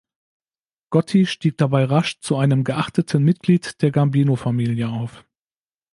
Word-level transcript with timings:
Gotti 0.93 1.21
stieg 1.27 1.57
dabei 1.59 1.83
rasch 1.83 2.19
zu 2.21 2.35
einem 2.35 2.63
geachteten 2.63 3.23
Mitglied 3.23 3.83
der 3.83 3.91
Gambino-Familie 3.91 4.89
auf. 4.89 5.23